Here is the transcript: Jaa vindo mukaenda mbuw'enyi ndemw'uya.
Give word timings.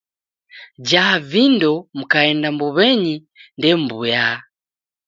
Jaa 0.89 1.15
vindo 1.31 1.71
mukaenda 1.97 2.47
mbuw'enyi 2.53 3.15
ndemw'uya. 3.57 4.25